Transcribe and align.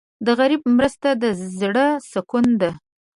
د 0.25 0.27
غریب 0.39 0.61
مرسته 0.77 1.09
د 1.21 1.23
زړه 1.59 1.87
سکون 2.11 2.45
ده. 2.61 2.71